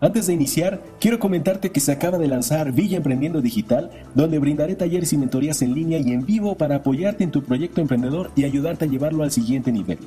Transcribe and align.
Antes 0.00 0.26
de 0.26 0.34
iniciar, 0.34 0.82
quiero 1.00 1.18
comentarte 1.18 1.70
que 1.70 1.80
se 1.80 1.92
acaba 1.92 2.18
de 2.18 2.26
lanzar 2.28 2.72
Villa 2.72 2.96
Emprendiendo 2.96 3.40
Digital, 3.40 3.90
donde 4.14 4.38
brindaré 4.38 4.74
talleres 4.74 5.12
y 5.12 5.16
mentorías 5.16 5.62
en 5.62 5.72
línea 5.72 5.98
y 5.98 6.12
en 6.12 6.26
vivo 6.26 6.56
para 6.56 6.76
apoyarte 6.76 7.22
en 7.24 7.30
tu 7.30 7.42
proyecto 7.42 7.80
emprendedor 7.80 8.30
y 8.34 8.44
ayudarte 8.44 8.84
a 8.84 8.88
llevarlo 8.88 9.22
al 9.22 9.30
siguiente 9.30 9.70
nivel. 9.70 9.98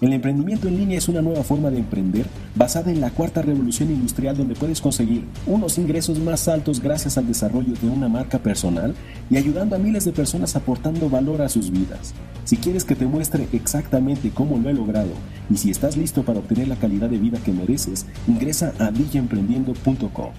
El 0.00 0.14
emprendimiento 0.14 0.66
en 0.66 0.78
línea 0.78 0.96
es 0.96 1.10
una 1.10 1.20
nueva 1.20 1.44
forma 1.44 1.70
de 1.70 1.78
emprender 1.78 2.24
basada 2.54 2.90
en 2.90 3.02
la 3.02 3.10
cuarta 3.10 3.42
revolución 3.42 3.90
industrial 3.90 4.34
donde 4.34 4.54
puedes 4.54 4.80
conseguir 4.80 5.26
unos 5.46 5.76
ingresos 5.76 6.18
más 6.18 6.48
altos 6.48 6.80
gracias 6.80 7.18
al 7.18 7.26
desarrollo 7.26 7.74
de 7.74 7.86
una 7.86 8.08
marca 8.08 8.38
personal 8.38 8.94
y 9.28 9.36
ayudando 9.36 9.76
a 9.76 9.78
miles 9.78 10.06
de 10.06 10.12
personas 10.12 10.56
aportando 10.56 11.10
valor 11.10 11.42
a 11.42 11.50
sus 11.50 11.70
vidas. 11.70 12.14
Si 12.44 12.56
quieres 12.56 12.84
que 12.84 12.96
te 12.96 13.04
muestre 13.04 13.46
exactamente 13.52 14.30
cómo 14.30 14.56
lo 14.56 14.70
he 14.70 14.74
logrado 14.74 15.10
y 15.50 15.58
si 15.58 15.70
estás 15.70 15.98
listo 15.98 16.24
para 16.24 16.38
obtener 16.38 16.68
la 16.68 16.76
calidad 16.76 17.10
de 17.10 17.18
vida 17.18 17.38
que 17.44 17.52
mereces, 17.52 18.06
ingresa 18.26 18.72
a 18.78 18.90
villaemprendiendo.com. 18.90 20.30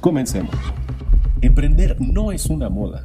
Comencemos. 0.00 0.54
Emprender 1.42 2.00
no 2.00 2.32
es 2.32 2.46
una 2.46 2.70
moda. 2.70 3.02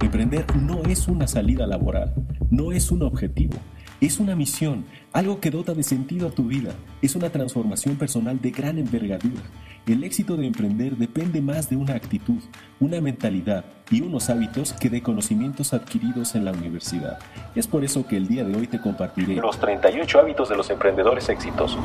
Emprender 0.00 0.46
no 0.56 0.82
es 0.84 1.08
una 1.08 1.26
salida 1.26 1.66
laboral. 1.66 2.14
No 2.50 2.72
es 2.72 2.90
un 2.90 3.02
objetivo 3.02 3.58
es 4.00 4.20
una 4.20 4.36
misión, 4.36 4.84
algo 5.12 5.40
que 5.40 5.50
dota 5.50 5.74
de 5.74 5.82
sentido 5.82 6.28
a 6.28 6.30
tu 6.30 6.44
vida. 6.44 6.72
Es 7.02 7.16
una 7.16 7.30
transformación 7.30 7.96
personal 7.96 8.40
de 8.40 8.50
gran 8.50 8.78
envergadura. 8.78 9.42
El 9.86 10.04
éxito 10.04 10.36
de 10.36 10.46
emprender 10.46 10.96
depende 10.96 11.40
más 11.40 11.68
de 11.68 11.76
una 11.76 11.94
actitud, 11.94 12.40
una 12.78 13.00
mentalidad 13.00 13.64
y 13.90 14.02
unos 14.02 14.30
hábitos 14.30 14.72
que 14.74 14.90
de 14.90 15.02
conocimientos 15.02 15.72
adquiridos 15.72 16.34
en 16.34 16.44
la 16.44 16.52
universidad. 16.52 17.18
Es 17.54 17.66
por 17.66 17.84
eso 17.84 18.06
que 18.06 18.16
el 18.16 18.28
día 18.28 18.44
de 18.44 18.54
hoy 18.54 18.66
te 18.66 18.80
compartiré 18.80 19.34
los 19.36 19.58
38 19.58 20.20
hábitos 20.20 20.48
de 20.48 20.56
los 20.56 20.68
emprendedores 20.70 21.28
exitosos. 21.28 21.84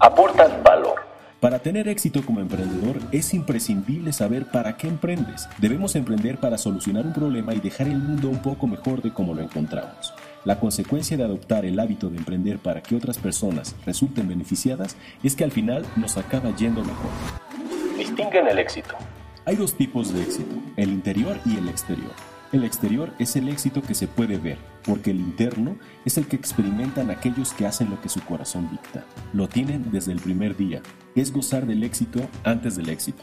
Aportan 0.00 0.62
valor. 0.64 1.01
Para 1.42 1.58
tener 1.58 1.88
éxito 1.88 2.24
como 2.24 2.38
emprendedor 2.38 3.00
es 3.10 3.34
imprescindible 3.34 4.12
saber 4.12 4.46
para 4.46 4.76
qué 4.76 4.86
emprendes. 4.86 5.48
Debemos 5.58 5.96
emprender 5.96 6.38
para 6.38 6.56
solucionar 6.56 7.04
un 7.04 7.12
problema 7.12 7.52
y 7.52 7.58
dejar 7.58 7.88
el 7.88 7.98
mundo 7.98 8.28
un 8.28 8.40
poco 8.40 8.68
mejor 8.68 9.02
de 9.02 9.12
como 9.12 9.34
lo 9.34 9.42
encontramos. 9.42 10.14
La 10.44 10.60
consecuencia 10.60 11.16
de 11.16 11.24
adoptar 11.24 11.64
el 11.64 11.80
hábito 11.80 12.10
de 12.10 12.18
emprender 12.18 12.58
para 12.60 12.80
que 12.80 12.94
otras 12.94 13.18
personas 13.18 13.74
resulten 13.84 14.28
beneficiadas 14.28 14.96
es 15.24 15.34
que 15.34 15.42
al 15.42 15.50
final 15.50 15.84
nos 15.96 16.16
acaba 16.16 16.54
yendo 16.54 16.84
mejor. 16.84 17.10
Distinguen 17.98 18.46
el 18.46 18.60
éxito. 18.60 18.94
Hay 19.44 19.56
dos 19.56 19.76
tipos 19.76 20.14
de 20.14 20.22
éxito, 20.22 20.54
el 20.76 20.90
interior 20.90 21.40
y 21.44 21.56
el 21.56 21.68
exterior. 21.68 22.12
El 22.52 22.64
exterior 22.64 23.14
es 23.18 23.34
el 23.36 23.48
éxito 23.48 23.80
que 23.80 23.94
se 23.94 24.06
puede 24.06 24.36
ver, 24.36 24.58
porque 24.84 25.10
el 25.10 25.20
interno 25.20 25.78
es 26.04 26.18
el 26.18 26.26
que 26.26 26.36
experimentan 26.36 27.10
aquellos 27.10 27.54
que 27.54 27.66
hacen 27.66 27.88
lo 27.88 27.98
que 28.02 28.10
su 28.10 28.20
corazón 28.20 28.68
dicta. 28.70 29.04
Lo 29.32 29.48
tienen 29.48 29.90
desde 29.90 30.12
el 30.12 30.20
primer 30.20 30.54
día. 30.54 30.82
Es 31.14 31.32
gozar 31.32 31.64
del 31.64 31.82
éxito 31.82 32.20
antes 32.44 32.76
del 32.76 32.90
éxito. 32.90 33.22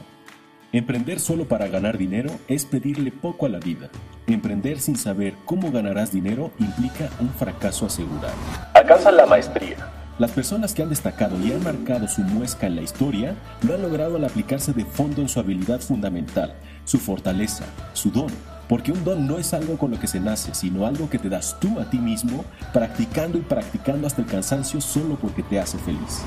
Emprender 0.72 1.20
solo 1.20 1.48
para 1.48 1.68
ganar 1.68 2.00
dinero 2.00 2.32
es 2.48 2.66
pedirle 2.66 3.12
poco 3.12 3.46
a 3.46 3.50
la 3.50 3.60
vida. 3.60 3.90
Emprender 4.26 4.80
sin 4.80 4.96
saber 4.96 5.36
cómo 5.46 5.72
ganarás 5.72 6.12
dinero 6.12 6.52
implica 6.58 7.12
un 7.20 7.30
fracaso 7.30 7.86
asegurado. 7.86 8.34
Alcanzan 8.74 9.16
la 9.16 9.28
maestría. 9.28 9.78
Las 10.18 10.32
personas 10.32 10.74
que 10.74 10.82
han 10.82 10.90
destacado 10.90 11.40
y 11.40 11.52
han 11.52 11.64
marcado 11.64 12.08
su 12.08 12.22
muesca 12.22 12.66
en 12.66 12.78
la 12.78 12.82
historia 12.82 13.36
lo 13.62 13.76
han 13.76 13.84
logrado 13.84 14.16
al 14.16 14.26
aplicarse 14.26 14.74
de 14.74 14.86
fondo 14.86 15.22
en 15.22 15.30
su 15.30 15.40
habilidad 15.40 15.82
fundamental, 15.82 16.56
su 16.84 16.98
fortaleza, 16.98 17.66
su 17.94 18.10
don. 18.10 18.32
Porque 18.70 18.92
un 18.92 19.04
don 19.04 19.28
no 19.28 19.40
es 19.40 19.56
algo 19.56 19.80
con 19.80 19.90
lo 19.90 20.00
que 20.00 20.06
se 20.06 20.20
nace, 20.20 20.54
sino 20.54 20.86
algo 20.86 21.10
que 21.10 21.18
te 21.18 21.28
das 21.28 21.60
tú 21.60 21.80
a 21.80 21.90
ti 21.90 21.98
mismo, 21.98 22.46
practicando 22.72 23.40
y 23.40 23.42
practicando 23.42 24.06
hasta 24.06 24.22
el 24.22 24.28
cansancio 24.28 24.80
solo 24.80 25.18
porque 25.20 25.42
te 25.42 25.60
hace 25.60 25.80
feliz. 25.80 26.22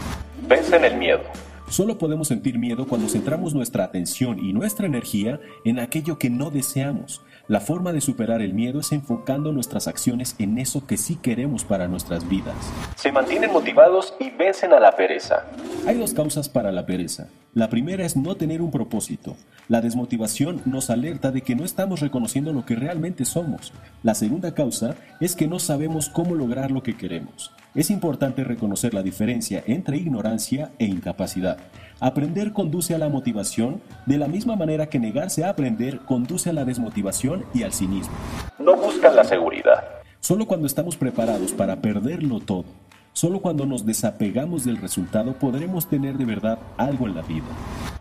Vencen 0.48 0.84
el 0.84 0.96
miedo. 0.96 1.20
Solo 1.68 1.96
podemos 1.96 2.28
sentir 2.28 2.58
miedo 2.58 2.86
cuando 2.86 3.08
centramos 3.08 3.54
nuestra 3.54 3.84
atención 3.84 4.44
y 4.44 4.52
nuestra 4.52 4.86
energía 4.86 5.40
en 5.64 5.78
aquello 5.78 6.18
que 6.18 6.28
no 6.28 6.50
deseamos. 6.50 7.22
La 7.46 7.60
forma 7.60 7.92
de 7.92 8.00
superar 8.00 8.42
el 8.42 8.54
miedo 8.54 8.80
es 8.80 8.92
enfocando 8.92 9.52
nuestras 9.52 9.86
acciones 9.86 10.34
en 10.38 10.58
eso 10.58 10.86
que 10.86 10.96
sí 10.96 11.16
queremos 11.16 11.64
para 11.64 11.88
nuestras 11.88 12.28
vidas. 12.28 12.56
Se 12.96 13.12
mantienen 13.12 13.52
motivados 13.52 14.14
y 14.18 14.30
vencen 14.30 14.72
a 14.72 14.80
la 14.80 14.96
pereza. 14.96 15.46
Hay 15.86 15.96
dos 15.96 16.12
causas 16.12 16.48
para 16.48 16.72
la 16.72 16.86
pereza. 16.86 17.28
La 17.54 17.68
primera 17.68 18.06
es 18.06 18.16
no 18.16 18.34
tener 18.34 18.62
un 18.62 18.70
propósito. 18.70 19.36
La 19.68 19.82
desmotivación 19.82 20.62
nos 20.64 20.88
alerta 20.88 21.30
de 21.30 21.42
que 21.42 21.54
no 21.54 21.66
estamos 21.66 22.00
reconociendo 22.00 22.50
lo 22.54 22.64
que 22.64 22.76
realmente 22.76 23.26
somos. 23.26 23.74
La 24.02 24.14
segunda 24.14 24.54
causa 24.54 24.94
es 25.20 25.36
que 25.36 25.46
no 25.46 25.58
sabemos 25.58 26.08
cómo 26.08 26.34
lograr 26.34 26.70
lo 26.70 26.82
que 26.82 26.96
queremos. 26.96 27.52
Es 27.74 27.90
importante 27.90 28.42
reconocer 28.42 28.94
la 28.94 29.02
diferencia 29.02 29.62
entre 29.66 29.98
ignorancia 29.98 30.70
e 30.78 30.86
incapacidad. 30.86 31.58
Aprender 32.00 32.54
conduce 32.54 32.94
a 32.94 32.98
la 32.98 33.10
motivación 33.10 33.82
de 34.06 34.16
la 34.16 34.28
misma 34.28 34.56
manera 34.56 34.86
que 34.86 34.98
negarse 34.98 35.44
a 35.44 35.50
aprender 35.50 35.98
conduce 36.06 36.48
a 36.48 36.54
la 36.54 36.64
desmotivación 36.64 37.44
y 37.52 37.64
al 37.64 37.74
cinismo. 37.74 38.14
No 38.58 38.76
buscan 38.76 39.14
la 39.14 39.24
seguridad. 39.24 39.84
Solo 40.20 40.46
cuando 40.46 40.66
estamos 40.66 40.96
preparados 40.96 41.52
para 41.52 41.82
perderlo 41.82 42.40
todo, 42.40 42.64
solo 43.12 43.40
cuando 43.40 43.66
nos 43.66 43.86
desapegamos 43.86 44.64
del 44.64 44.78
resultado 44.78 45.34
podremos 45.34 45.86
tener 45.88 46.16
de 46.16 46.24
verdad 46.24 46.58
algo 46.76 47.06
en 47.06 47.14
la 47.14 47.22
vida. 47.22 47.44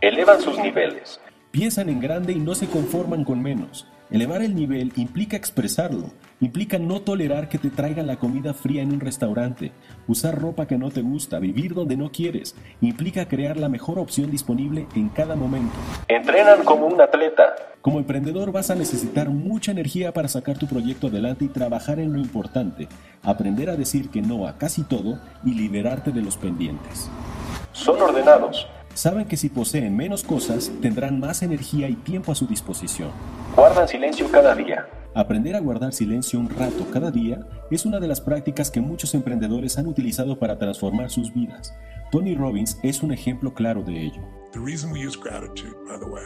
Elevan 0.01 0.41
sus 0.41 0.57
niveles. 0.57 1.19
Piensan 1.51 1.89
en 1.89 1.99
grande 1.99 2.33
y 2.33 2.39
no 2.39 2.55
se 2.55 2.67
conforman 2.67 3.23
con 3.23 3.41
menos. 3.41 3.87
Elevar 4.11 4.41
el 4.41 4.55
nivel 4.55 4.91
implica 4.97 5.37
expresarlo, 5.37 6.11
implica 6.41 6.77
no 6.77 6.99
tolerar 6.99 7.47
que 7.47 7.57
te 7.57 7.69
traigan 7.69 8.07
la 8.07 8.17
comida 8.17 8.53
fría 8.53 8.81
en 8.81 8.91
un 8.91 8.99
restaurante, 8.99 9.71
usar 10.05 10.37
ropa 10.37 10.67
que 10.67 10.77
no 10.77 10.91
te 10.91 11.01
gusta, 11.01 11.39
vivir 11.39 11.73
donde 11.73 11.95
no 11.95 12.11
quieres, 12.11 12.53
implica 12.81 13.29
crear 13.29 13.55
la 13.55 13.69
mejor 13.69 13.99
opción 13.99 14.29
disponible 14.29 14.85
en 14.95 15.07
cada 15.07 15.37
momento. 15.37 15.75
Entrenan 16.09 16.65
como 16.65 16.87
un 16.87 16.99
atleta. 16.99 17.55
Como 17.79 17.99
emprendedor 17.99 18.51
vas 18.51 18.69
a 18.69 18.75
necesitar 18.75 19.29
mucha 19.29 19.71
energía 19.71 20.11
para 20.11 20.27
sacar 20.27 20.57
tu 20.57 20.67
proyecto 20.67 21.07
adelante 21.07 21.45
y 21.45 21.47
trabajar 21.47 21.97
en 22.01 22.11
lo 22.11 22.19
importante, 22.19 22.89
aprender 23.23 23.69
a 23.69 23.77
decir 23.77 24.09
que 24.09 24.21
no 24.21 24.45
a 24.45 24.57
casi 24.57 24.83
todo 24.83 25.19
y 25.45 25.53
liberarte 25.53 26.11
de 26.11 26.21
los 26.21 26.35
pendientes. 26.35 27.09
Son 27.71 28.01
ordenados. 28.01 28.67
Saben 28.93 29.25
que 29.25 29.37
si 29.37 29.49
poseen 29.49 29.95
menos 29.95 30.23
cosas, 30.23 30.71
tendrán 30.81 31.19
más 31.19 31.41
energía 31.41 31.89
y 31.89 31.95
tiempo 31.95 32.31
a 32.31 32.35
su 32.35 32.45
disposición. 32.45 33.09
Guardan 33.55 33.87
silencio 33.87 34.29
cada 34.29 34.53
día. 34.53 34.87
Aprender 35.13 35.55
a 35.55 35.59
guardar 35.59 35.91
silencio 35.91 36.39
un 36.39 36.49
rato 36.49 36.85
cada 36.91 37.11
día 37.11 37.45
es 37.69 37.85
una 37.85 37.99
de 37.99 38.07
las 38.07 38.21
prácticas 38.21 38.71
que 38.71 38.79
muchos 38.79 39.13
emprendedores 39.13 39.77
han 39.77 39.87
utilizado 39.87 40.39
para 40.39 40.57
transformar 40.57 41.09
sus 41.09 41.33
vidas. 41.33 41.73
Tony 42.11 42.35
Robbins 42.35 42.77
es 42.83 43.03
un 43.03 43.11
ejemplo 43.11 43.53
claro 43.53 43.83
de 43.83 44.05
ello. 44.05 44.21
The 44.53 44.59
reason 44.59 44.91
we 44.91 45.05
use 45.05 45.17
gratitude, 45.17 45.75
by 45.87 45.97
the 45.97 46.05
way, 46.05 46.23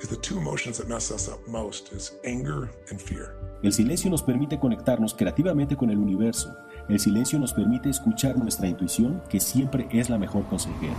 is 0.00 0.08
the 0.08 0.16
two 0.16 0.38
emotions 0.38 0.78
that 0.78 0.88
mess 0.88 1.10
us 1.10 1.28
up 1.28 1.40
most 1.46 1.92
is 1.92 2.18
anger 2.24 2.70
and 2.90 3.00
fear. 3.00 3.34
El 3.62 3.72
silencio 3.72 4.08
nos 4.08 4.22
permite 4.22 4.58
conectarnos 4.58 5.14
creativamente 5.14 5.76
con 5.76 5.90
el 5.90 5.98
universo. 5.98 6.54
El 6.88 7.00
silencio 7.00 7.38
nos 7.38 7.52
permite 7.52 7.90
escuchar 7.90 8.38
nuestra 8.38 8.68
intuición, 8.68 9.20
que 9.28 9.40
siempre 9.40 9.88
es 9.90 10.08
la 10.08 10.16
mejor 10.16 10.46
consejera. 10.46 10.94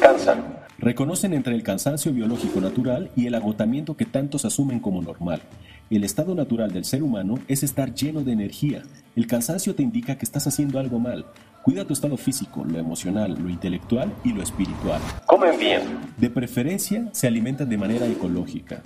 Descansan. 0.00 0.42
Reconocen 0.78 1.34
entre 1.34 1.54
el 1.54 1.62
cansancio 1.62 2.10
biológico 2.14 2.58
natural 2.62 3.10
y 3.14 3.26
el 3.26 3.34
agotamiento 3.34 3.98
que 3.98 4.06
tantos 4.06 4.46
asumen 4.46 4.80
como 4.80 5.02
normal. 5.02 5.42
El 5.90 6.04
estado 6.04 6.34
natural 6.34 6.72
del 6.72 6.86
ser 6.86 7.02
humano 7.02 7.34
es 7.48 7.62
estar 7.62 7.92
lleno 7.92 8.22
de 8.22 8.32
energía. 8.32 8.82
El 9.14 9.26
cansancio 9.26 9.74
te 9.74 9.82
indica 9.82 10.16
que 10.16 10.24
estás 10.24 10.46
haciendo 10.46 10.78
algo 10.78 10.98
mal. 10.98 11.26
Cuida 11.62 11.84
tu 11.84 11.92
estado 11.92 12.16
físico, 12.16 12.64
lo 12.64 12.78
emocional, 12.78 13.36
lo 13.38 13.50
intelectual 13.50 14.10
y 14.24 14.32
lo 14.32 14.42
espiritual. 14.42 15.02
Comen 15.26 15.58
bien. 15.58 15.82
De 16.16 16.30
preferencia, 16.30 17.10
se 17.12 17.26
alimentan 17.26 17.68
de 17.68 17.76
manera 17.76 18.06
ecológica. 18.06 18.82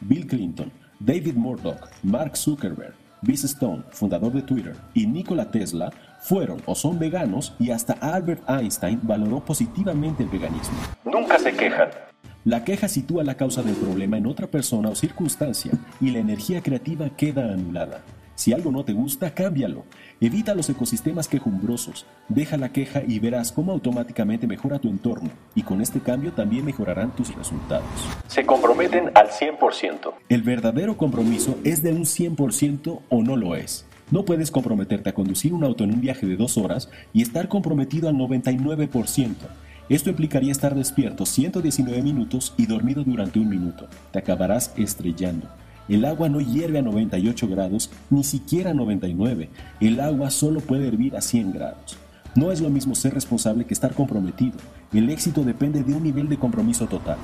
Bill 0.00 0.26
Clinton, 0.26 0.72
David 0.98 1.34
Murdoch, 1.34 1.90
Mark 2.02 2.34
Zuckerberg, 2.34 2.94
Biz 3.20 3.44
Stone, 3.44 3.82
fundador 3.90 4.32
de 4.32 4.40
Twitter, 4.40 4.74
y 4.94 5.06
Nikola 5.06 5.50
Tesla 5.50 5.92
fueron 6.26 6.60
o 6.66 6.74
son 6.74 6.98
veganos 6.98 7.54
y 7.58 7.70
hasta 7.70 7.94
Albert 7.94 8.42
Einstein 8.50 9.00
valoró 9.02 9.44
positivamente 9.44 10.24
el 10.24 10.28
veganismo. 10.28 10.76
Nunca 11.04 11.38
se 11.38 11.52
quejan. 11.52 11.90
La 12.44 12.64
queja 12.64 12.88
sitúa 12.88 13.24
la 13.24 13.36
causa 13.36 13.62
del 13.62 13.76
problema 13.76 14.18
en 14.18 14.26
otra 14.26 14.48
persona 14.48 14.88
o 14.88 14.94
circunstancia 14.94 15.72
y 16.00 16.10
la 16.10 16.18
energía 16.18 16.62
creativa 16.62 17.10
queda 17.10 17.52
anulada. 17.52 18.02
Si 18.34 18.52
algo 18.52 18.70
no 18.70 18.84
te 18.84 18.92
gusta, 18.92 19.30
cámbialo. 19.30 19.84
Evita 20.20 20.54
los 20.54 20.68
ecosistemas 20.68 21.26
quejumbrosos. 21.26 22.06
Deja 22.28 22.58
la 22.58 22.70
queja 22.70 23.02
y 23.06 23.18
verás 23.18 23.50
cómo 23.50 23.72
automáticamente 23.72 24.46
mejora 24.46 24.78
tu 24.78 24.88
entorno. 24.88 25.30
Y 25.54 25.62
con 25.62 25.80
este 25.80 26.00
cambio 26.00 26.32
también 26.32 26.64
mejorarán 26.64 27.16
tus 27.16 27.34
resultados. 27.34 27.88
Se 28.28 28.44
comprometen 28.44 29.10
al 29.14 29.28
100%. 29.30 30.12
El 30.28 30.42
verdadero 30.42 30.98
compromiso 30.98 31.58
es 31.64 31.82
de 31.82 31.92
un 31.92 32.02
100% 32.02 33.00
o 33.08 33.22
no 33.22 33.36
lo 33.36 33.56
es. 33.56 33.86
No 34.10 34.24
puedes 34.24 34.52
comprometerte 34.52 35.10
a 35.10 35.14
conducir 35.14 35.52
un 35.52 35.64
auto 35.64 35.82
en 35.82 35.92
un 35.92 36.00
viaje 36.00 36.26
de 36.26 36.36
dos 36.36 36.56
horas 36.56 36.88
y 37.12 37.22
estar 37.22 37.48
comprometido 37.48 38.08
al 38.08 38.14
99%. 38.14 39.34
Esto 39.88 40.10
implicaría 40.10 40.52
estar 40.52 40.74
despierto 40.74 41.26
119 41.26 42.02
minutos 42.02 42.54
y 42.56 42.66
dormido 42.66 43.02
durante 43.02 43.40
un 43.40 43.48
minuto. 43.48 43.88
Te 44.12 44.20
acabarás 44.20 44.72
estrellando. 44.76 45.48
El 45.88 46.04
agua 46.04 46.28
no 46.28 46.40
hierve 46.40 46.78
a 46.78 46.82
98 46.82 47.48
grados, 47.48 47.90
ni 48.10 48.24
siquiera 48.24 48.70
a 48.70 48.74
99. 48.74 49.48
El 49.80 50.00
agua 50.00 50.30
solo 50.30 50.60
puede 50.60 50.88
hervir 50.88 51.16
a 51.16 51.20
100 51.20 51.52
grados. 51.52 51.96
No 52.34 52.52
es 52.52 52.60
lo 52.60 52.70
mismo 52.70 52.94
ser 52.94 53.14
responsable 53.14 53.64
que 53.64 53.74
estar 53.74 53.94
comprometido. 53.94 54.58
El 54.92 55.10
éxito 55.10 55.42
depende 55.42 55.82
de 55.82 55.94
un 55.94 56.02
nivel 56.02 56.28
de 56.28 56.36
compromiso 56.36 56.86
total. 56.86 57.16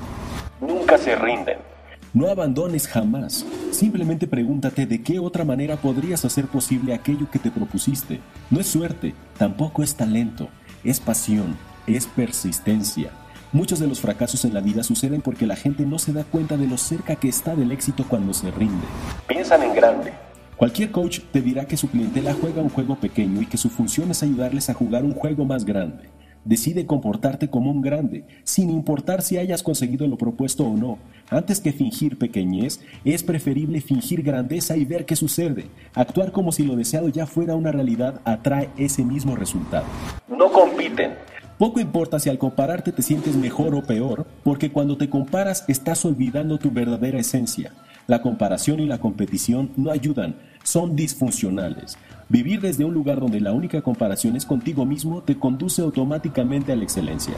Nunca 0.59 0.97
se 0.97 1.15
rinden. 1.15 1.72
No 2.13 2.29
abandones 2.29 2.87
jamás. 2.87 3.43
Simplemente 3.71 4.27
pregúntate 4.27 4.85
de 4.85 5.01
qué 5.01 5.17
otra 5.17 5.43
manera 5.43 5.77
podrías 5.77 6.23
hacer 6.23 6.45
posible 6.45 6.93
aquello 6.93 7.29
que 7.31 7.39
te 7.39 7.49
propusiste. 7.49 8.19
No 8.51 8.59
es 8.59 8.67
suerte, 8.67 9.15
tampoco 9.39 9.81
es 9.81 9.95
talento, 9.95 10.47
es 10.83 10.99
pasión, 10.99 11.57
es 11.87 12.05
persistencia. 12.05 13.09
Muchos 13.51 13.79
de 13.79 13.87
los 13.87 13.99
fracasos 13.99 14.45
en 14.45 14.53
la 14.53 14.61
vida 14.61 14.83
suceden 14.83 15.21
porque 15.21 15.47
la 15.47 15.55
gente 15.55 15.87
no 15.87 15.97
se 15.97 16.13
da 16.13 16.23
cuenta 16.23 16.55
de 16.55 16.67
lo 16.67 16.77
cerca 16.77 17.15
que 17.15 17.29
está 17.29 17.55
del 17.55 17.71
éxito 17.71 18.05
cuando 18.07 18.31
se 18.35 18.51
rinde. 18.51 18.85
Piensan 19.27 19.63
en 19.63 19.73
grande. 19.73 20.13
Cualquier 20.55 20.91
coach 20.91 21.21
te 21.31 21.41
dirá 21.41 21.65
que 21.65 21.77
su 21.77 21.89
clientela 21.89 22.35
juega 22.39 22.61
un 22.61 22.69
juego 22.69 22.95
pequeño 22.95 23.41
y 23.41 23.47
que 23.47 23.57
su 23.57 23.71
función 23.71 24.11
es 24.11 24.21
ayudarles 24.21 24.69
a 24.69 24.75
jugar 24.75 25.03
un 25.03 25.13
juego 25.13 25.45
más 25.45 25.65
grande. 25.65 26.09
Decide 26.45 26.85
comportarte 26.85 27.49
como 27.49 27.71
un 27.71 27.81
grande, 27.81 28.25
sin 28.43 28.69
importar 28.69 29.21
si 29.21 29.37
hayas 29.37 29.63
conseguido 29.63 30.07
lo 30.07 30.17
propuesto 30.17 30.65
o 30.65 30.75
no. 30.75 30.97
Antes 31.29 31.61
que 31.61 31.71
fingir 31.71 32.17
pequeñez, 32.17 32.81
es 33.05 33.23
preferible 33.23 33.79
fingir 33.79 34.23
grandeza 34.23 34.75
y 34.75 34.83
ver 34.83 35.05
qué 35.05 35.15
sucede. 35.15 35.67
Actuar 35.93 36.33
como 36.33 36.51
si 36.51 36.63
lo 36.63 36.75
deseado 36.75 37.07
ya 37.07 37.25
fuera 37.25 37.55
una 37.55 37.71
realidad 37.71 38.19
atrae 38.25 38.69
ese 38.77 39.05
mismo 39.05 39.35
resultado. 39.35 39.85
No 40.27 40.51
compiten. 40.51 41.13
Poco 41.57 41.79
importa 41.79 42.19
si 42.19 42.29
al 42.29 42.37
compararte 42.37 42.91
te 42.91 43.01
sientes 43.01 43.37
mejor 43.37 43.73
o 43.75 43.83
peor, 43.83 44.25
porque 44.43 44.71
cuando 44.71 44.97
te 44.97 45.09
comparas 45.09 45.63
estás 45.69 46.03
olvidando 46.03 46.57
tu 46.57 46.71
verdadera 46.71 47.19
esencia. 47.19 47.71
La 48.05 48.21
comparación 48.21 48.81
y 48.81 48.85
la 48.85 48.99
competición 48.99 49.71
no 49.77 49.89
ayudan, 49.89 50.35
son 50.63 50.95
disfuncionales. 50.95 51.97
Vivir 52.27 52.59
desde 52.59 52.83
un 52.83 52.93
lugar 52.93 53.19
donde 53.19 53.39
la 53.39 53.53
única 53.53 53.81
comparación 53.81 54.35
es 54.35 54.45
contigo 54.45 54.85
mismo 54.85 55.21
te 55.21 55.39
conduce 55.39 55.81
automáticamente 55.81 56.73
a 56.73 56.75
la 56.75 56.83
excelencia. 56.83 57.35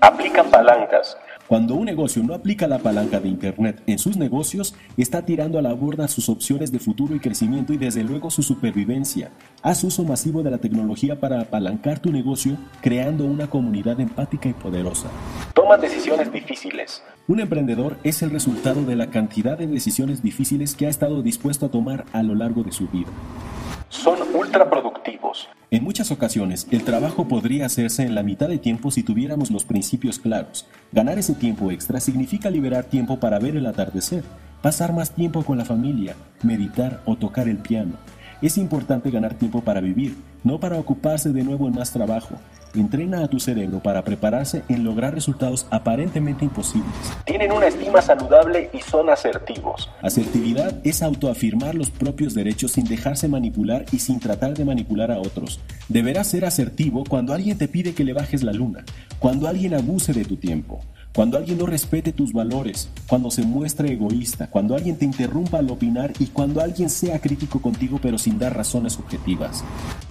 Aplican 0.00 0.50
palancas. 0.50 1.18
Cuando 1.48 1.76
un 1.76 1.84
negocio 1.84 2.24
no 2.24 2.34
aplica 2.34 2.66
la 2.66 2.78
palanca 2.78 3.20
de 3.20 3.28
Internet 3.28 3.80
en 3.86 4.00
sus 4.00 4.16
negocios, 4.16 4.74
está 4.96 5.24
tirando 5.24 5.60
a 5.60 5.62
la 5.62 5.72
borda 5.74 6.08
sus 6.08 6.28
opciones 6.28 6.72
de 6.72 6.80
futuro 6.80 7.14
y 7.14 7.20
crecimiento 7.20 7.72
y 7.72 7.76
desde 7.76 8.02
luego 8.02 8.30
su 8.30 8.42
supervivencia. 8.42 9.30
Haz 9.62 9.84
uso 9.84 10.02
masivo 10.02 10.42
de 10.42 10.50
la 10.50 10.58
tecnología 10.58 11.20
para 11.20 11.40
apalancar 11.40 12.00
tu 12.00 12.10
negocio, 12.10 12.56
creando 12.80 13.26
una 13.26 13.48
comunidad 13.48 14.00
empática 14.00 14.48
y 14.48 14.54
poderosa. 14.54 15.08
Toman 15.54 15.80
decisiones 15.80 16.32
difíciles. 16.32 17.00
Un 17.28 17.38
emprendedor 17.38 17.96
es 18.02 18.22
el 18.22 18.30
resultado 18.30 18.84
de 18.84 18.96
la 18.96 19.10
cantidad 19.10 19.56
de 19.56 19.68
decisiones 19.68 20.24
difíciles 20.24 20.74
que 20.74 20.86
ha 20.86 20.90
estado 20.90 21.22
dispuesto 21.22 21.66
a 21.66 21.70
tomar 21.70 22.06
a 22.12 22.24
lo 22.24 22.34
largo 22.34 22.64
de 22.64 22.72
su 22.72 22.88
vida. 22.88 23.10
Son 24.02 24.18
ultra 24.34 24.68
productivos. 24.68 25.48
En 25.70 25.82
muchas 25.82 26.10
ocasiones, 26.10 26.66
el 26.70 26.84
trabajo 26.84 27.26
podría 27.26 27.64
hacerse 27.64 28.02
en 28.02 28.14
la 28.14 28.22
mitad 28.22 28.46
de 28.46 28.58
tiempo 28.58 28.90
si 28.90 29.02
tuviéramos 29.02 29.50
los 29.50 29.64
principios 29.64 30.18
claros. 30.18 30.66
Ganar 30.92 31.18
ese 31.18 31.34
tiempo 31.34 31.70
extra 31.70 31.98
significa 31.98 32.50
liberar 32.50 32.84
tiempo 32.84 33.18
para 33.18 33.38
ver 33.38 33.56
el 33.56 33.64
atardecer, 33.64 34.22
pasar 34.60 34.92
más 34.92 35.14
tiempo 35.14 35.42
con 35.44 35.56
la 35.56 35.64
familia, 35.64 36.14
meditar 36.42 37.00
o 37.06 37.16
tocar 37.16 37.48
el 37.48 37.56
piano. 37.56 37.94
Es 38.42 38.58
importante 38.58 39.10
ganar 39.10 39.34
tiempo 39.34 39.62
para 39.62 39.80
vivir, 39.80 40.14
no 40.44 40.60
para 40.60 40.78
ocuparse 40.78 41.32
de 41.32 41.42
nuevo 41.42 41.66
en 41.66 41.74
más 41.74 41.90
trabajo. 41.90 42.34
Entrena 42.76 43.24
a 43.24 43.28
tu 43.28 43.40
cerebro 43.40 43.80
para 43.80 44.04
prepararse 44.04 44.62
en 44.68 44.84
lograr 44.84 45.14
resultados 45.14 45.66
aparentemente 45.70 46.44
imposibles. 46.44 46.92
Tienen 47.24 47.50
una 47.50 47.68
estima 47.68 48.02
saludable 48.02 48.68
y 48.74 48.80
son 48.80 49.08
asertivos. 49.08 49.90
Asertividad 50.02 50.74
es 50.84 51.02
autoafirmar 51.02 51.74
los 51.74 51.90
propios 51.90 52.34
derechos 52.34 52.72
sin 52.72 52.84
dejarse 52.84 53.28
manipular 53.28 53.86
y 53.92 54.00
sin 54.00 54.20
tratar 54.20 54.52
de 54.54 54.66
manipular 54.66 55.10
a 55.10 55.18
otros. 55.18 55.58
Deberás 55.88 56.26
ser 56.26 56.44
asertivo 56.44 57.04
cuando 57.08 57.32
alguien 57.32 57.56
te 57.56 57.66
pide 57.66 57.94
que 57.94 58.04
le 58.04 58.12
bajes 58.12 58.42
la 58.42 58.52
luna, 58.52 58.84
cuando 59.18 59.48
alguien 59.48 59.72
abuse 59.72 60.12
de 60.12 60.26
tu 60.26 60.36
tiempo, 60.36 60.82
cuando 61.14 61.38
alguien 61.38 61.56
no 61.56 61.64
respete 61.64 62.12
tus 62.12 62.34
valores, 62.34 62.90
cuando 63.06 63.30
se 63.30 63.40
muestre 63.40 63.90
egoísta, 63.90 64.50
cuando 64.50 64.74
alguien 64.74 64.98
te 64.98 65.06
interrumpa 65.06 65.60
al 65.60 65.70
opinar 65.70 66.12
y 66.18 66.26
cuando 66.26 66.60
alguien 66.60 66.90
sea 66.90 67.20
crítico 67.20 67.62
contigo 67.62 67.98
pero 68.02 68.18
sin 68.18 68.38
dar 68.38 68.54
razones 68.54 68.98
objetivas. 68.98 69.64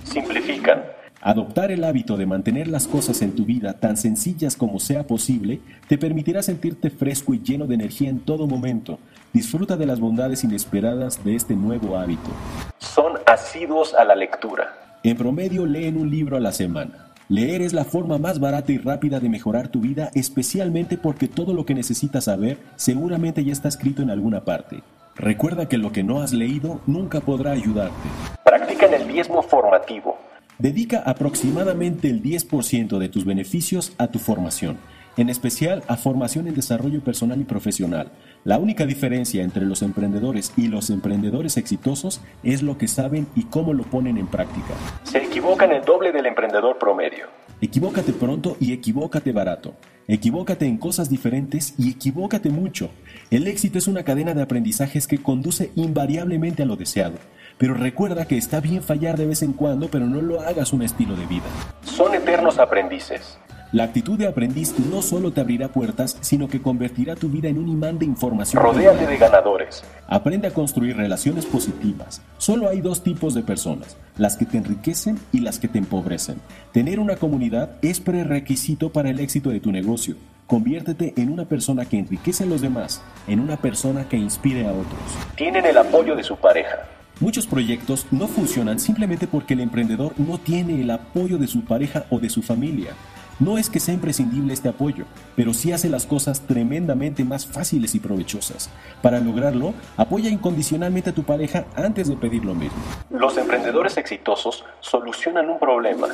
Simplifican. 0.03 0.81
Adoptar 1.25 1.71
el 1.71 1.83
hábito 1.83 2.17
de 2.17 2.27
mantener 2.27 2.67
las 2.67 2.87
cosas 2.87 3.23
en 3.23 3.31
tu 3.31 3.45
vida 3.45 3.73
tan 3.79 3.97
sencillas 3.97 4.55
como 4.55 4.79
sea 4.79 5.07
posible 5.07 5.59
te 5.87 5.97
permitirá 5.97 6.43
sentirte 6.43 6.91
fresco 6.91 7.33
y 7.33 7.39
lleno 7.39 7.65
de 7.65 7.73
energía 7.73 8.11
en 8.11 8.19
todo 8.19 8.45
momento. 8.45 8.99
Disfruta 9.33 9.75
de 9.75 9.87
las 9.87 9.99
bondades 9.99 10.43
inesperadas 10.43 11.23
de 11.23 11.33
este 11.33 11.55
nuevo 11.55 11.97
hábito. 11.97 12.29
Son 12.77 13.13
asiduos 13.25 13.95
a 13.95 14.05
la 14.05 14.13
lectura. 14.13 14.99
En 15.01 15.17
promedio 15.17 15.65
leen 15.65 15.97
un 15.97 16.11
libro 16.11 16.37
a 16.37 16.39
la 16.39 16.51
semana. 16.51 17.07
Leer 17.27 17.63
es 17.63 17.73
la 17.73 17.85
forma 17.85 18.19
más 18.19 18.39
barata 18.39 18.71
y 18.71 18.77
rápida 18.77 19.19
de 19.19 19.29
mejorar 19.29 19.69
tu 19.69 19.79
vida, 19.79 20.11
especialmente 20.13 20.95
porque 20.95 21.27
todo 21.27 21.55
lo 21.55 21.65
que 21.65 21.73
necesitas 21.73 22.25
saber 22.25 22.59
seguramente 22.75 23.43
ya 23.43 23.51
está 23.51 23.67
escrito 23.67 24.03
en 24.03 24.11
alguna 24.11 24.41
parte. 24.45 24.83
Recuerda 25.15 25.67
que 25.67 25.79
lo 25.79 25.91
que 25.91 26.03
no 26.03 26.21
has 26.21 26.33
leído 26.33 26.81
nunca 26.85 27.19
podrá 27.19 27.53
ayudarte. 27.53 28.09
Practican 28.43 28.93
el 28.93 29.07
diezmo 29.07 29.41
formativo. 29.41 30.19
Dedica 30.57 31.03
aproximadamente 31.05 32.09
el 32.09 32.23
10% 32.23 32.97
de 32.97 33.09
tus 33.09 33.25
beneficios 33.25 33.93
a 33.97 34.07
tu 34.07 34.19
formación, 34.19 34.77
en 35.17 35.29
especial 35.29 35.83
a 35.89 35.97
formación 35.97 36.47
en 36.47 36.55
desarrollo 36.55 37.01
personal 37.01 37.41
y 37.41 37.43
profesional. 37.43 38.13
La 38.45 38.57
única 38.57 38.85
diferencia 38.85 39.43
entre 39.43 39.65
los 39.65 39.81
emprendedores 39.81 40.53
y 40.55 40.67
los 40.67 40.89
emprendedores 40.89 41.57
exitosos 41.57 42.21
es 42.43 42.63
lo 42.63 42.77
que 42.77 42.87
saben 42.87 43.27
y 43.35 43.43
cómo 43.43 43.73
lo 43.73 43.83
ponen 43.83 44.17
en 44.17 44.27
práctica. 44.27 44.75
Se 45.03 45.17
equivocan 45.17 45.73
el 45.73 45.83
doble 45.83 46.13
del 46.13 46.25
emprendedor 46.25 46.79
promedio. 46.79 47.25
Equivócate 47.59 48.13
pronto 48.13 48.55
y 48.59 48.71
equivócate 48.71 49.33
barato. 49.33 49.75
Equivócate 50.07 50.67
en 50.67 50.77
cosas 50.77 51.09
diferentes 51.09 51.73
y 51.77 51.89
equivócate 51.89 52.49
mucho. 52.49 52.91
El 53.31 53.47
éxito 53.47 53.77
es 53.77 53.87
una 53.87 54.03
cadena 54.03 54.33
de 54.33 54.43
aprendizajes 54.43 55.07
que 55.07 55.17
conduce 55.17 55.71
invariablemente 55.75 56.63
a 56.63 56.65
lo 56.65 56.75
deseado. 56.75 57.15
Pero 57.57 57.73
recuerda 57.73 58.25
que 58.25 58.37
está 58.37 58.59
bien 58.59 58.83
fallar 58.83 59.17
de 59.17 59.25
vez 59.25 59.41
en 59.41 59.53
cuando, 59.53 59.89
pero 59.89 60.05
no 60.05 60.21
lo 60.21 60.41
hagas 60.41 60.73
un 60.73 60.81
estilo 60.81 61.15
de 61.15 61.25
vida. 61.25 61.45
Son 61.83 62.13
eternos 62.13 62.59
aprendices. 62.59 63.37
La 63.71 63.83
actitud 63.83 64.17
de 64.17 64.27
aprendiz 64.27 64.73
no 64.79 65.01
solo 65.01 65.33
te 65.33 65.41
abrirá 65.41 65.69
puertas, 65.69 66.17
sino 66.21 66.47
que 66.47 66.61
convertirá 66.61 67.15
tu 67.15 67.29
vida 67.29 67.49
en 67.49 67.57
un 67.57 67.67
imán 67.67 67.99
de 67.99 68.05
información. 68.05 68.63
Rodéate 68.63 69.07
de 69.07 69.17
ganadores. 69.17 69.83
Aprende 70.07 70.47
a 70.47 70.51
construir 70.51 70.95
relaciones 70.95 71.45
positivas. 71.45 72.21
Solo 72.37 72.69
hay 72.69 72.79
dos 72.79 73.03
tipos 73.03 73.33
de 73.33 73.41
personas, 73.41 73.97
las 74.17 74.37
que 74.37 74.45
te 74.45 74.57
enriquecen 74.57 75.19
y 75.33 75.39
las 75.39 75.59
que 75.59 75.67
te 75.67 75.77
empobrecen. 75.77 76.37
Tener 76.71 76.99
una 76.99 77.15
comunidad 77.15 77.71
es 77.81 77.99
prerequisito 77.99 78.91
para 78.91 79.09
el 79.09 79.19
éxito 79.19 79.49
de 79.49 79.59
tu 79.59 79.71
negocio. 79.71 80.15
Conviértete 80.47 81.13
en 81.17 81.31
una 81.31 81.45
persona 81.45 81.85
que 81.85 81.97
enriquece 81.97 82.43
a 82.43 82.47
los 82.47 82.61
demás, 82.61 83.01
en 83.27 83.39
una 83.39 83.57
persona 83.57 84.07
que 84.07 84.15
inspire 84.15 84.67
a 84.67 84.71
otros. 84.71 85.01
Tienen 85.35 85.65
el 85.65 85.77
apoyo 85.77 86.15
de 86.15 86.23
su 86.23 86.37
pareja. 86.37 86.87
Muchos 87.21 87.47
proyectos 87.47 88.05
no 88.11 88.27
funcionan 88.27 88.77
simplemente 88.77 89.25
porque 89.25 89.53
el 89.53 89.61
emprendedor 89.61 90.13
no 90.19 90.37
tiene 90.37 90.81
el 90.81 90.91
apoyo 90.91 91.37
de 91.37 91.47
su 91.47 91.63
pareja 91.63 92.05
o 92.09 92.19
de 92.19 92.29
su 92.29 92.41
familia. 92.41 92.91
No 93.39 93.57
es 93.57 93.69
que 93.69 93.79
sea 93.79 93.93
imprescindible 93.93 94.53
este 94.53 94.69
apoyo, 94.69 95.05
pero 95.35 95.53
sí 95.53 95.71
hace 95.71 95.89
las 95.89 96.05
cosas 96.05 96.41
tremendamente 96.41 97.23
más 97.23 97.45
fáciles 97.45 97.95
y 97.95 97.99
provechosas. 97.99 98.69
Para 99.01 99.19
lograrlo, 99.19 99.73
apoya 99.95 100.29
incondicionalmente 100.29 101.09
a 101.09 101.13
tu 101.13 101.23
pareja 101.23 101.65
antes 101.75 102.09
de 102.09 102.17
pedir 102.17 102.43
lo 102.43 102.53
mismo. 102.53 102.77
Los 103.09 103.37
emprendedores 103.37 103.97
exitosos 103.97 104.65
solucionan 104.81 105.49
un 105.49 105.59
problema. 105.59 106.07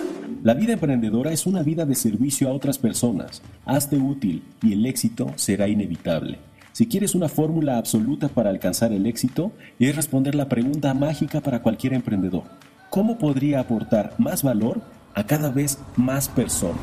La 0.44 0.54
vida 0.54 0.74
emprendedora 0.74 1.32
es 1.32 1.48
una 1.48 1.64
vida 1.64 1.86
de 1.86 1.96
servicio 1.96 2.48
a 2.48 2.54
otras 2.54 2.78
personas. 2.78 3.42
Hazte 3.66 3.98
útil 3.98 4.44
y 4.62 4.74
el 4.74 4.86
éxito 4.86 5.32
será 5.36 5.68
inevitable. 5.68 6.51
Si 6.74 6.88
quieres 6.88 7.16
una 7.16 7.28
fórmula 7.28 7.78
absoluta 7.78 8.30
para 8.30 8.50
alcanzar 8.50 8.94
el 8.94 9.06
éxito, 9.06 9.52
es 9.78 9.94
responder 9.94 10.36
la 10.36 10.48
pregunta 10.48 10.94
mágica 10.94 11.42
para 11.42 11.62
cualquier 11.62 11.94
emprendedor. 11.94 12.44
¿Cómo 12.90 13.18
podría 13.18 13.60
aportar 13.60 14.14
más 14.18 14.42
valor 14.42 14.82
a 15.14 15.26
cada 15.26 15.50
vez 15.50 15.78
más 15.98 16.30
personas? 16.30 16.78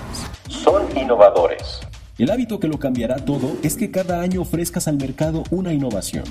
Son 0.48 0.84
innovadores. 0.94 1.80
El 2.18 2.30
hábito 2.30 2.60
que 2.60 2.68
lo 2.68 2.78
cambiará 2.78 3.16
todo 3.16 3.56
es 3.62 3.76
que 3.76 3.90
cada 3.90 4.20
año 4.20 4.42
ofrezcas 4.42 4.88
al 4.88 4.98
mercado 4.98 5.44
una 5.50 5.72
innovación. 5.72 6.24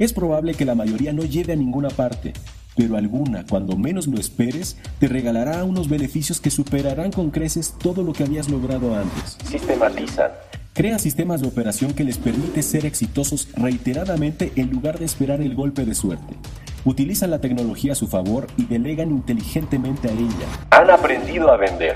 Es 0.00 0.12
probable 0.12 0.54
que 0.54 0.64
la 0.64 0.74
mayoría 0.74 1.12
no 1.12 1.22
lleve 1.22 1.52
a 1.52 1.56
ninguna 1.56 1.90
parte, 1.90 2.32
pero 2.76 2.96
alguna, 2.96 3.46
cuando 3.46 3.76
menos 3.76 4.08
lo 4.08 4.18
esperes, 4.18 4.76
te 4.98 5.06
regalará 5.06 5.62
unos 5.62 5.88
beneficios 5.88 6.40
que 6.40 6.50
superarán 6.50 7.12
con 7.12 7.30
creces 7.30 7.74
todo 7.78 8.02
lo 8.02 8.12
que 8.12 8.24
habías 8.24 8.48
logrado 8.48 8.96
antes. 8.96 9.38
Sistematizan. 9.44 10.32
Crea 10.74 10.98
sistemas 10.98 11.40
de 11.40 11.46
operación 11.46 11.92
que 11.92 12.02
les 12.02 12.18
permite 12.18 12.60
ser 12.60 12.84
exitosos 12.84 13.46
reiteradamente 13.54 14.50
en 14.56 14.70
lugar 14.70 14.98
de 14.98 15.04
esperar 15.04 15.40
el 15.40 15.54
golpe 15.54 15.84
de 15.84 15.94
suerte. 15.94 16.34
Utilizan 16.84 17.30
la 17.30 17.40
tecnología 17.40 17.92
a 17.92 17.94
su 17.94 18.08
favor 18.08 18.48
y 18.56 18.64
delegan 18.64 19.12
inteligentemente 19.12 20.08
a 20.08 20.10
ella. 20.10 20.48
Han 20.70 20.90
aprendido 20.90 21.52
a 21.52 21.56
vender. 21.58 21.94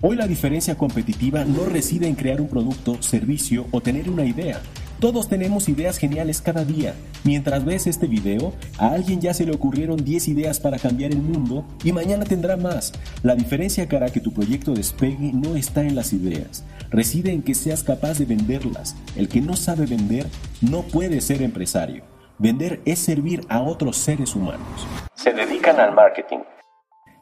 Hoy 0.00 0.16
la 0.16 0.26
diferencia 0.26 0.74
competitiva 0.74 1.44
no 1.44 1.66
reside 1.66 2.08
en 2.08 2.14
crear 2.14 2.40
un 2.40 2.48
producto, 2.48 3.02
servicio 3.02 3.66
o 3.72 3.82
tener 3.82 4.08
una 4.08 4.24
idea. 4.24 4.62
Todos 5.02 5.28
tenemos 5.28 5.68
ideas 5.68 5.98
geniales 5.98 6.40
cada 6.40 6.64
día. 6.64 6.94
Mientras 7.24 7.64
ves 7.64 7.88
este 7.88 8.06
video, 8.06 8.52
a 8.78 8.90
alguien 8.90 9.20
ya 9.20 9.34
se 9.34 9.44
le 9.44 9.52
ocurrieron 9.52 9.96
10 9.96 10.28
ideas 10.28 10.60
para 10.60 10.78
cambiar 10.78 11.10
el 11.10 11.20
mundo 11.20 11.64
y 11.82 11.90
mañana 11.90 12.24
tendrá 12.24 12.56
más. 12.56 12.92
La 13.24 13.34
diferencia 13.34 13.88
que 13.88 13.96
hará 13.96 14.10
que 14.10 14.20
tu 14.20 14.32
proyecto 14.32 14.74
despegue 14.74 15.32
no 15.32 15.56
está 15.56 15.82
en 15.82 15.96
las 15.96 16.12
ideas, 16.12 16.64
reside 16.88 17.32
en 17.32 17.42
que 17.42 17.56
seas 17.56 17.82
capaz 17.82 18.20
de 18.20 18.26
venderlas. 18.26 18.94
El 19.16 19.28
que 19.28 19.40
no 19.40 19.56
sabe 19.56 19.86
vender 19.86 20.28
no 20.60 20.82
puede 20.82 21.20
ser 21.20 21.42
empresario. 21.42 22.04
Vender 22.38 22.80
es 22.84 23.00
servir 23.00 23.40
a 23.48 23.60
otros 23.60 23.96
seres 23.96 24.36
humanos. 24.36 24.86
Se 25.14 25.32
dedican 25.32 25.80
al 25.80 25.96
marketing. 25.96 26.38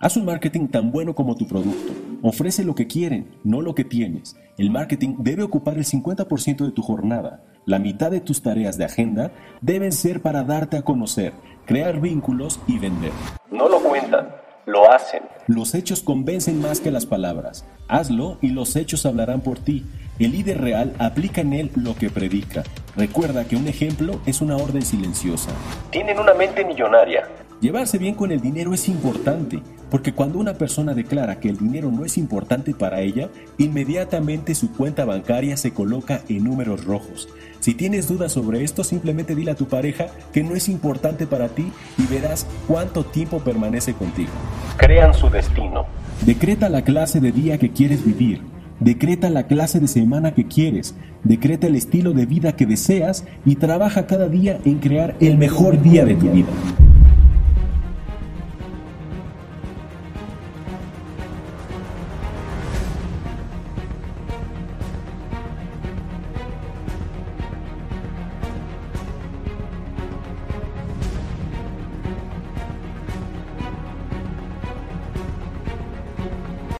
Haz 0.02 0.16
un 0.18 0.26
marketing 0.26 0.68
tan 0.68 0.90
bueno 0.90 1.14
como 1.14 1.34
tu 1.34 1.46
producto. 1.46 1.92
Ofrece 2.22 2.64
lo 2.64 2.74
que 2.74 2.86
quieren, 2.86 3.38
no 3.44 3.62
lo 3.62 3.74
que 3.74 3.84
tienes. 3.84 4.36
El 4.58 4.70
marketing 4.70 5.16
debe 5.18 5.42
ocupar 5.42 5.78
el 5.78 5.84
50% 5.84 6.64
de 6.66 6.72
tu 6.72 6.82
jornada. 6.82 7.44
La 7.70 7.78
mitad 7.78 8.10
de 8.10 8.18
tus 8.18 8.42
tareas 8.42 8.78
de 8.78 8.84
agenda 8.84 9.30
deben 9.60 9.92
ser 9.92 10.22
para 10.22 10.42
darte 10.42 10.76
a 10.76 10.82
conocer, 10.82 11.32
crear 11.66 12.00
vínculos 12.00 12.58
y 12.66 12.80
vender. 12.80 13.12
No 13.48 13.68
lo 13.68 13.78
cuentan, 13.78 14.34
lo 14.66 14.90
hacen. 14.90 15.22
Los 15.46 15.76
hechos 15.76 16.02
convencen 16.02 16.60
más 16.60 16.80
que 16.80 16.90
las 16.90 17.06
palabras. 17.06 17.64
Hazlo 17.86 18.38
y 18.40 18.48
los 18.48 18.74
hechos 18.74 19.06
hablarán 19.06 19.42
por 19.42 19.60
ti. 19.60 19.86
El 20.18 20.32
líder 20.32 20.60
real 20.60 20.96
aplica 20.98 21.42
en 21.42 21.52
él 21.52 21.70
lo 21.76 21.94
que 21.94 22.10
predica. 22.10 22.64
Recuerda 22.96 23.44
que 23.44 23.54
un 23.54 23.68
ejemplo 23.68 24.20
es 24.26 24.40
una 24.40 24.56
orden 24.56 24.82
silenciosa. 24.82 25.52
Tienen 25.92 26.18
una 26.18 26.34
mente 26.34 26.64
millonaria. 26.64 27.28
Llevarse 27.60 27.98
bien 27.98 28.16
con 28.16 28.32
el 28.32 28.40
dinero 28.40 28.74
es 28.74 28.88
importante, 28.88 29.62
porque 29.90 30.12
cuando 30.12 30.38
una 30.38 30.54
persona 30.54 30.94
declara 30.94 31.40
que 31.40 31.48
el 31.48 31.58
dinero 31.58 31.90
no 31.90 32.04
es 32.04 32.16
importante 32.16 32.74
para 32.74 33.00
ella, 33.00 33.28
inmediatamente 33.58 34.54
su 34.54 34.72
cuenta 34.72 35.04
bancaria 35.04 35.56
se 35.56 35.72
coloca 35.72 36.22
en 36.28 36.44
números 36.44 36.84
rojos. 36.84 37.28
Si 37.60 37.74
tienes 37.74 38.08
dudas 38.08 38.32
sobre 38.32 38.64
esto, 38.64 38.84
simplemente 38.84 39.34
dile 39.34 39.50
a 39.50 39.56
tu 39.56 39.66
pareja 39.66 40.06
que 40.32 40.42
no 40.42 40.54
es 40.54 40.68
importante 40.68 41.26
para 41.26 41.48
ti 41.48 41.70
y 41.98 42.06
verás 42.06 42.46
cuánto 42.66 43.04
tiempo 43.04 43.40
permanece 43.40 43.92
contigo. 43.92 44.30
Crean 44.76 45.12
su 45.12 45.28
destino. 45.28 45.86
Decreta 46.24 46.68
la 46.68 46.82
clase 46.82 47.20
de 47.20 47.32
día 47.32 47.58
que 47.58 47.70
quieres 47.70 48.04
vivir. 48.04 48.40
Decreta 48.80 49.28
la 49.28 49.42
clase 49.42 49.78
de 49.78 49.88
semana 49.88 50.32
que 50.32 50.46
quieres, 50.46 50.94
decreta 51.22 51.66
el 51.66 51.76
estilo 51.76 52.12
de 52.12 52.24
vida 52.24 52.56
que 52.56 52.64
deseas 52.64 53.24
y 53.44 53.56
trabaja 53.56 54.06
cada 54.06 54.26
día 54.26 54.58
en 54.64 54.78
crear 54.78 55.16
el 55.20 55.36
mejor 55.36 55.82
día 55.82 56.06
de 56.06 56.14
tu 56.14 56.30
vida. 56.30 56.48